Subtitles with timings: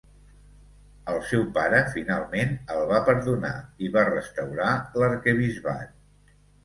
[1.11, 3.53] El seu pare finalment el va perdonar
[3.89, 5.97] i va restaurar l'arquebisbat.